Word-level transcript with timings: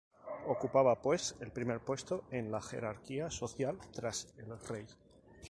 Ocupaba 0.47 0.99
pues 0.99 1.35
el 1.41 1.51
primer 1.51 1.79
puesto 1.79 2.23
en 2.31 2.51
la 2.51 2.59
jerarquía 2.59 3.29
social 3.29 3.77
tras 3.93 4.33
el 4.39 4.47
rey. 4.67 4.87